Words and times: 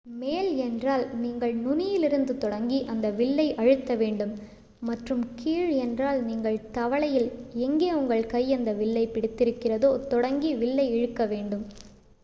மேல் 0.05 0.55
என்றால் 0.57 1.03
நீங்கள் 1.15 1.53
நுனியிலிருந்து 1.55 2.37
தொடங்கி 2.37 2.85
அந்த 2.85 3.09
வில்லை 3.09 3.45
அழுத்த 3.55 3.95
வேண்டும் 3.95 4.33
மற்றும் 4.81 5.23
கீழ் 5.35 5.69
என்றால் 5.77 6.21
நீங்கள் 6.23 6.59
தவளையில் 6.71 7.29
எங்கே 7.59 7.93
உங்கள் 7.93 8.25
கை 8.25 8.53
அந்த 8.53 8.73
வில்லைப் 8.73 9.13
பிடித்திருக்கிறதோ 9.13 10.07
தொடங்கி 10.07 10.55
வில்லை 10.55 10.87
இழுக்க 10.91 11.25
வேண்டும் 11.25 11.65